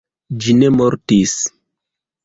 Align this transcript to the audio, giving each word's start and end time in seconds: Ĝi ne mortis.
Ĝi 0.45 0.55
ne 0.63 0.71
mortis. 0.79 1.39